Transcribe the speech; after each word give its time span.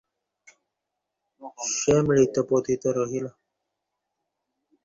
সে 1.71 1.95
মৃত 2.07 2.35
পতিত 2.49 2.83
রহিল। 2.97 3.25